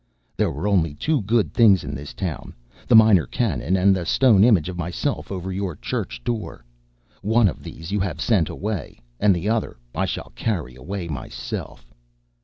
[0.35, 2.55] There were only two good things in this town:
[2.87, 6.65] the Minor Canon and the stone image of myself over your church door.
[7.21, 11.93] One of these you have sent away, and the other I shall carry away myself."